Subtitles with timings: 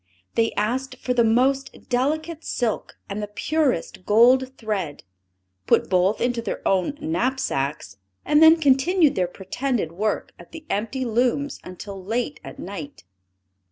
[0.33, 5.03] They asked for the most delicate silk and the purest gold thread;
[5.67, 11.05] put both into their own knapsacks; and then continued their pretended work at the empty
[11.05, 13.03] looms until late at night.